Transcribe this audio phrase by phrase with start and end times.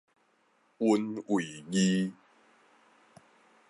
[0.79, 2.11] 勻位字